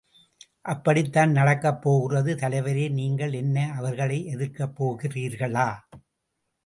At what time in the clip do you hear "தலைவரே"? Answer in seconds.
2.35-2.89